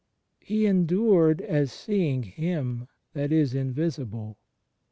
He 0.39 0.65
"endured 0.65 1.41
as 1.41 1.71
seeing 1.71 2.23
Him 2.23 2.87
that 3.13 3.31
is 3.31 3.53
invisible." 3.53 4.39